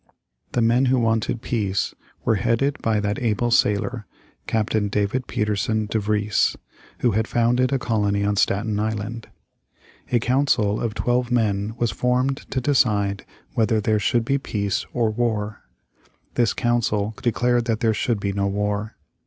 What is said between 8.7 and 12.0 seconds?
Island. A council of twelve men was